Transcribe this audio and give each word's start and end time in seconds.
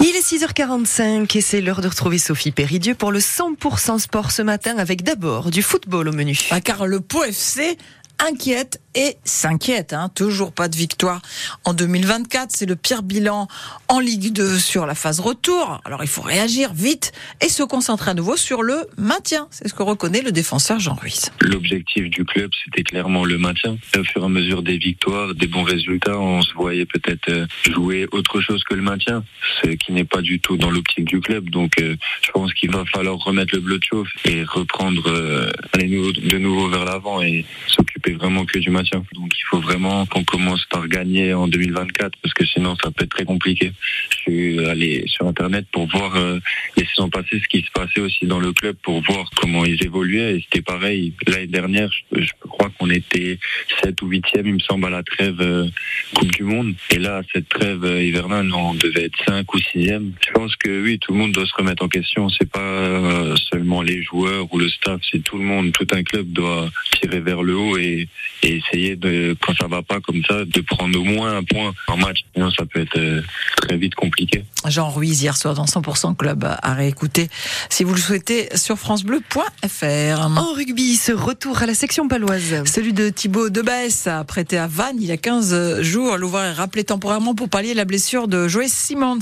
Il 0.00 0.16
est 0.16 0.26
6h45 0.26 1.36
et 1.36 1.40
c'est 1.40 1.60
l'heure 1.60 1.80
de 1.80 1.88
retrouver 1.88 2.18
Sophie 2.18 2.52
Péridieu 2.52 2.94
pour 2.94 3.12
le 3.12 3.18
100% 3.18 3.98
sport 3.98 4.30
ce 4.30 4.42
matin 4.42 4.78
avec 4.78 5.02
d'abord 5.02 5.50
du 5.50 5.62
football 5.62 6.08
au 6.08 6.12
menu. 6.12 6.38
Ah, 6.50 6.60
car 6.60 6.86
le 6.86 7.00
Pau 7.00 7.22
FC 7.22 7.76
inquiète 8.18 8.80
et 8.94 9.16
s'inquiète. 9.24 9.92
Hein. 9.92 10.10
Toujours 10.14 10.52
pas 10.52 10.68
de 10.68 10.76
victoire 10.76 11.22
en 11.64 11.74
2024. 11.74 12.50
C'est 12.50 12.66
le 12.66 12.76
pire 12.76 13.02
bilan 13.02 13.48
en 13.88 14.00
Ligue 14.00 14.32
2 14.32 14.58
sur 14.58 14.86
la 14.86 14.94
phase 14.94 15.20
retour. 15.20 15.80
Alors 15.84 16.02
il 16.02 16.08
faut 16.08 16.22
réagir 16.22 16.72
vite 16.72 17.12
et 17.40 17.48
se 17.48 17.62
concentrer 17.62 18.10
à 18.10 18.14
nouveau 18.14 18.36
sur 18.36 18.62
le 18.62 18.88
maintien. 18.96 19.46
C'est 19.50 19.68
ce 19.68 19.74
que 19.74 19.82
reconnaît 19.82 20.22
le 20.22 20.32
défenseur 20.32 20.80
Jean 20.80 20.94
Ruiz. 20.94 21.30
L'objectif 21.40 22.10
du 22.10 22.24
club, 22.24 22.50
c'était 22.64 22.82
clairement 22.82 23.24
le 23.24 23.38
maintien. 23.38 23.76
Au 23.96 24.04
fur 24.04 24.22
et 24.22 24.24
à 24.24 24.28
mesure 24.28 24.62
des 24.62 24.78
victoires, 24.78 25.34
des 25.34 25.46
bons 25.46 25.62
résultats, 25.62 26.18
on 26.18 26.42
se 26.42 26.52
voyait 26.54 26.86
peut-être 26.86 27.28
euh, 27.28 27.46
jouer 27.70 28.06
autre 28.12 28.40
chose 28.40 28.62
que 28.64 28.74
le 28.74 28.82
maintien, 28.82 29.24
ce 29.62 29.70
qui 29.70 29.92
n'est 29.92 30.04
pas 30.04 30.22
du 30.22 30.40
tout 30.40 30.56
dans 30.56 30.70
l'optique 30.70 31.04
du 31.04 31.20
club. 31.20 31.50
Donc 31.50 31.72
euh, 31.80 31.96
je 32.22 32.30
pense 32.32 32.52
qu'il 32.54 32.70
va 32.70 32.84
falloir 32.92 33.16
remettre 33.16 33.54
le 33.54 33.60
bleu 33.60 33.78
de 33.78 33.84
chauffe 33.84 34.10
et 34.24 34.42
reprendre 34.44 35.08
euh, 35.08 35.50
aller 35.74 35.88
de 35.88 36.38
nouveau 36.38 36.68
vers 36.68 36.84
l'avant 36.84 37.22
et 37.22 37.44
s'occuper 37.66 38.12
vraiment 38.12 38.44
que 38.44 38.58
du 38.58 38.70
maintien. 38.70 38.79
Donc 39.14 39.32
il 39.38 39.44
faut 39.48 39.60
vraiment 39.60 40.06
qu'on 40.06 40.24
commence 40.24 40.64
par 40.66 40.86
gagner 40.88 41.34
en 41.34 41.48
2024 41.48 42.12
parce 42.22 42.34
que 42.34 42.46
sinon 42.46 42.76
ça 42.82 42.90
peut 42.90 43.04
être 43.04 43.10
très 43.10 43.24
compliqué. 43.24 43.72
Je 44.10 44.16
suis 44.16 44.66
allé 44.66 45.04
sur 45.06 45.26
internet 45.26 45.66
pour 45.72 45.86
voir 45.86 46.16
euh, 46.16 46.38
les 46.76 46.84
saisons 46.86 47.10
ce 47.14 47.48
qui 47.48 47.62
se 47.62 47.70
passait 47.70 48.00
aussi 48.00 48.26
dans 48.26 48.38
le 48.38 48.52
club 48.52 48.76
pour 48.82 49.02
voir 49.02 49.30
comment 49.36 49.64
ils 49.64 49.82
évoluaient 49.84 50.36
et 50.36 50.40
c'était 50.42 50.62
pareil 50.62 51.12
l'année 51.26 51.46
dernière. 51.46 51.90
Je 52.12 52.30
crois 52.60 52.70
qu'on 52.78 52.90
était 52.90 53.38
7 53.82 54.02
ou 54.02 54.10
8e 54.10 54.42
il 54.44 54.54
me 54.54 54.58
semble 54.58 54.86
à 54.86 54.90
la 54.90 55.02
trêve 55.02 55.40
euh, 55.40 55.66
Coupe 56.14 56.30
du 56.32 56.42
Monde 56.42 56.74
et 56.90 56.98
là 56.98 57.22
cette 57.32 57.48
trêve 57.48 57.84
euh, 57.84 58.02
hivernale 58.02 58.52
on 58.52 58.74
devait 58.74 59.04
être 59.04 59.16
5 59.26 59.54
ou 59.54 59.58
6e. 59.58 60.12
Je 60.20 60.32
pense 60.32 60.54
que 60.56 60.82
oui 60.82 60.98
tout 60.98 61.12
le 61.12 61.18
monde 61.18 61.32
doit 61.32 61.46
se 61.46 61.54
remettre 61.56 61.82
en 61.84 61.88
question. 61.88 62.28
C'est 62.28 62.50
pas 62.50 62.60
euh, 62.60 63.36
seulement 63.50 63.82
les 63.82 64.02
joueurs 64.02 64.52
ou 64.52 64.58
le 64.58 64.68
staff, 64.68 65.00
c'est 65.10 65.22
tout 65.22 65.38
le 65.38 65.44
monde. 65.44 65.72
Tout 65.72 65.86
un 65.92 66.02
club 66.02 66.30
doit 66.32 66.70
tirer 67.00 67.20
vers 67.20 67.42
le 67.42 67.56
haut 67.56 67.76
et, 67.78 68.08
et 68.42 68.56
essayer 68.56 68.96
de, 68.96 69.36
quand 69.40 69.54
ça 69.54 69.66
va 69.66 69.82
pas 69.82 70.00
comme 70.00 70.22
ça, 70.24 70.44
de 70.44 70.60
prendre 70.60 70.98
au 70.98 71.04
moins 71.04 71.36
un 71.36 71.44
point 71.44 71.72
en 71.88 71.96
match. 71.96 72.20
Sinon, 72.34 72.50
ça 72.50 72.64
peut 72.66 72.80
être 72.80 72.98
euh, 72.98 73.22
très 73.56 73.76
vite 73.76 73.94
compliqué. 73.94 74.44
Jean 74.66 74.90
Ruiz 74.90 75.22
hier 75.22 75.36
soir 75.36 75.54
dans 75.54 75.64
100% 75.64 76.16
Club 76.16 76.44
à 76.44 76.74
réécouter 76.74 77.28
si 77.68 77.84
vous 77.84 77.94
le 77.94 78.00
souhaitez 78.00 78.48
sur 78.56 78.78
francebleu.fr. 78.78 80.20
En 80.20 80.52
rugby, 80.52 80.96
ce 80.96 81.12
retour 81.12 81.62
à 81.62 81.66
la 81.66 81.74
section 81.74 82.08
paloise. 82.08 82.49
Celui 82.66 82.92
de 82.92 83.08
Thibaut 83.08 83.48
a 84.06 84.24
prêté 84.24 84.58
à 84.58 84.66
Vannes 84.66 84.96
il 85.00 85.06
y 85.06 85.12
a 85.12 85.16
15 85.16 85.82
jours. 85.82 86.16
L'ouvreur 86.16 86.44
est 86.44 86.52
rappelé 86.52 86.84
temporairement 86.84 87.34
pour 87.34 87.48
pallier 87.48 87.74
la 87.74 87.84
blessure 87.84 88.28
de 88.28 88.48
Joël 88.48 88.68
Simons. 88.68 89.18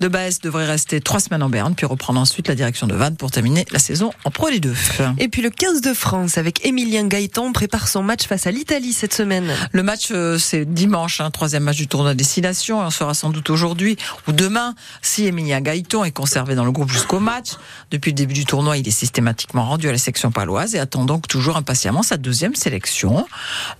Debesse 0.00 0.40
devrait 0.40 0.66
rester 0.66 1.00
trois 1.00 1.20
semaines 1.20 1.42
en 1.42 1.48
Berne 1.48 1.74
puis 1.74 1.86
reprendre 1.86 2.20
ensuite 2.20 2.48
la 2.48 2.54
direction 2.54 2.86
de 2.86 2.94
Vannes 2.94 3.16
pour 3.16 3.30
terminer 3.30 3.66
la 3.70 3.78
saison 3.78 4.12
en 4.24 4.30
Pro 4.30 4.48
les 4.48 4.60
deux. 4.60 4.74
Et 5.18 5.28
puis 5.28 5.42
le 5.42 5.50
15 5.50 5.80
de 5.80 5.94
France 5.94 6.38
avec 6.38 6.64
Emilien 6.64 7.06
Gaëtan 7.06 7.52
prépare 7.52 7.88
son 7.88 8.02
match 8.02 8.26
face 8.26 8.46
à 8.46 8.50
l'Italie 8.50 8.92
cette 8.92 9.14
semaine. 9.14 9.52
Le 9.72 9.82
match, 9.82 10.08
euh, 10.10 10.38
c'est 10.38 10.64
dimanche, 10.64 11.20
hein, 11.20 11.30
troisième 11.30 11.64
match 11.64 11.76
du 11.76 11.88
tournoi 11.88 12.14
destination. 12.14 12.80
On 12.80 12.90
sera 12.90 13.14
sans 13.14 13.30
doute 13.30 13.50
aujourd'hui 13.50 13.96
ou 14.28 14.32
demain 14.32 14.74
si 15.02 15.26
Emilien 15.26 15.60
Gaëton 15.60 16.04
est 16.04 16.12
conservé 16.12 16.54
dans 16.54 16.64
le 16.64 16.72
groupe 16.72 16.90
jusqu'au 16.90 17.20
match. 17.20 17.50
Depuis 17.90 18.10
le 18.10 18.16
début 18.16 18.34
du 18.34 18.44
tournoi, 18.44 18.76
il 18.78 18.86
est 18.86 18.92
systématiquement 18.92 19.64
rendu 19.64 19.88
à 19.88 19.92
la 19.92 19.98
section 19.98 20.30
paloise 20.30 20.74
et 20.74 20.78
attend 20.78 21.04
donc 21.04 21.28
toujours 21.28 21.56
impatiemment 21.56 22.02
sa 22.02 22.16
deuxième 22.16 22.54
sélection. 22.62 23.26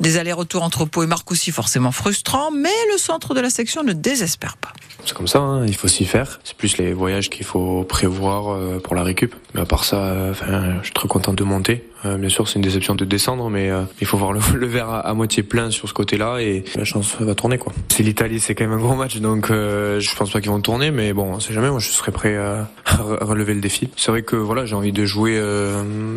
Des 0.00 0.16
allers-retours 0.16 0.62
entre 0.62 0.84
Pau 0.84 1.02
et 1.02 1.06
Marcoussis 1.06 1.52
forcément 1.52 1.92
frustrants, 1.92 2.50
mais 2.50 2.70
le 2.92 2.98
centre 2.98 3.34
de 3.34 3.40
la 3.40 3.50
section 3.50 3.82
ne 3.82 3.92
désespère 3.92 4.56
pas. 4.56 4.72
C'est 5.04 5.14
comme 5.14 5.28
ça, 5.28 5.40
hein, 5.40 5.66
il 5.66 5.74
faut 5.74 5.88
s'y 5.88 6.04
faire. 6.04 6.40
C'est 6.44 6.56
plus 6.56 6.76
les 6.78 6.92
voyages 6.92 7.30
qu'il 7.30 7.44
faut 7.44 7.84
prévoir 7.84 8.52
euh, 8.52 8.78
pour 8.78 8.94
la 8.94 9.02
récup. 9.02 9.34
Mais 9.54 9.60
à 9.60 9.64
part 9.64 9.84
ça, 9.84 9.96
euh, 9.96 10.34
je 10.80 10.84
suis 10.84 10.94
très 10.94 11.08
content 11.08 11.32
de 11.32 11.44
monter. 11.44 11.84
Euh, 12.04 12.16
bien 12.16 12.28
sûr, 12.28 12.48
c'est 12.48 12.56
une 12.56 12.62
déception 12.62 12.94
de 12.94 13.04
descendre, 13.04 13.48
mais 13.50 13.70
il 14.00 14.06
faut 14.06 14.16
voir 14.16 14.32
le, 14.32 14.40
le 14.54 14.66
verre 14.66 14.90
à, 14.90 15.14
moitié 15.14 15.42
plein 15.42 15.70
sur 15.70 15.88
ce 15.88 15.94
côté-là 15.94 16.38
et 16.38 16.64
la 16.74 16.84
chance 16.84 17.16
va 17.20 17.34
tourner. 17.34 17.58
quoi. 17.58 17.72
C'est 17.88 18.02
l'Italie, 18.02 18.40
c'est 18.40 18.54
quand 18.54 18.64
même 18.64 18.78
un 18.78 18.82
gros 18.82 18.94
match, 18.94 19.18
donc 19.18 19.48
je 19.48 20.16
pense 20.16 20.30
pas 20.30 20.40
qu'ils 20.40 20.50
vont 20.50 20.60
tourner, 20.60 20.90
mais 20.90 21.12
bon, 21.12 21.34
on 21.34 21.40
sait 21.40 21.52
jamais. 21.52 21.70
Moi, 21.70 21.78
je 21.78 21.88
serais 21.88 22.12
prêt 22.12 22.36
à, 22.36 22.68
à 22.86 23.24
relever 23.24 23.54
le 23.54 23.60
défi. 23.60 23.88
C'est 23.96 24.10
vrai 24.10 24.22
que 24.22 24.36
voilà, 24.36 24.66
j'ai 24.66 24.74
envie 24.74 24.92
de 24.92 25.04
jouer 25.04 25.40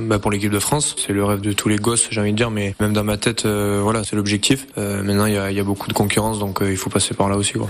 bah, 0.07 0.19
pour 0.19 0.31
l'équipe 0.31 0.51
de 0.51 0.59
France. 0.59 0.95
C'est 0.97 1.13
le 1.13 1.23
rêve 1.23 1.41
de 1.41 1.53
tous 1.53 1.69
les 1.69 1.77
gosses, 1.77 2.07
j'ai 2.09 2.21
envie 2.21 2.31
de 2.31 2.37
dire, 2.37 2.51
mais 2.51 2.75
même 2.79 2.93
dans 2.93 3.03
ma 3.03 3.17
tête, 3.17 3.45
voilà, 3.45 4.03
c'est 4.03 4.15
l'objectif. 4.15 4.67
maintenant, 4.77 5.25
il 5.25 5.33
y 5.33 5.37
a, 5.37 5.51
y 5.51 5.59
a, 5.59 5.63
beaucoup 5.63 5.87
de 5.87 5.93
concurrence, 5.93 6.39
donc 6.39 6.59
il 6.61 6.77
faut 6.77 6.89
passer 6.89 7.13
par 7.13 7.29
là 7.29 7.37
aussi. 7.37 7.53
Quoi. 7.53 7.69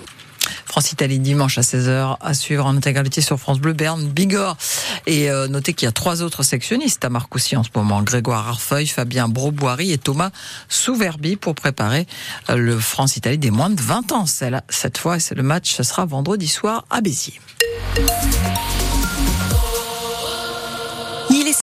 France-Italie 0.76 1.20
dimanche 1.20 1.58
à 1.58 1.62
16h 1.62 2.18
à 2.20 2.34
suivre 2.34 2.66
en 2.66 2.76
intégralité 2.76 3.22
sur 3.22 3.40
France 3.40 3.60
Bleu 3.60 3.72
Berne 3.72 4.04
Bigorre. 4.10 4.58
Et 5.08 5.32
euh, 5.32 5.48
notez 5.48 5.72
qu'il 5.74 5.86
y 5.86 5.88
a 5.88 5.94
trois 5.94 6.22
autres 6.22 6.44
sectionnistes 6.44 7.06
à 7.06 7.10
Marcoussis 7.10 7.56
en 7.56 7.64
ce 7.64 7.70
moment. 7.74 8.02
Grégoire 8.02 8.46
Arfeuil, 8.50 8.86
Fabien 8.86 9.30
Broboiry 9.30 9.94
et 9.94 9.98
Thomas 9.98 10.32
Souverbi 10.68 11.38
pour 11.38 11.56
préparer 11.56 12.08
euh, 12.50 12.58
le 12.58 12.78
France-Italie 12.78 13.38
des 13.38 13.52
moins 13.52 13.70
de 13.70 13.82
20 13.82 14.12
ans. 14.12 14.26
Cette 14.68 14.98
fois, 14.98 15.16
le 15.34 15.44
match, 15.44 15.74
ce 15.74 15.84
sera 15.84 16.06
vendredi 16.06 16.50
soir 16.50 16.84
à 16.90 17.00
Béziers. 17.00 17.40